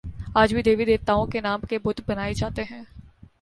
آج 0.35 0.53
بھی 0.53 0.61
دیوی 0.63 0.85
دیوتاؤں 0.85 1.25
کے 1.25 1.41
نام 1.41 1.61
کے 1.69 1.79
بت 1.83 2.01
بنا 2.07 2.23
ئے 2.25 2.33
جاتے 2.33 2.63
ہیں 2.63 2.81